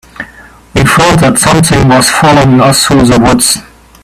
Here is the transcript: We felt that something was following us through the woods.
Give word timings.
We 0.73 0.83
felt 0.83 1.19
that 1.19 1.37
something 1.37 1.87
was 1.87 2.09
following 2.09 2.59
us 2.59 2.87
through 2.87 3.03
the 3.05 3.19
woods. 3.19 3.59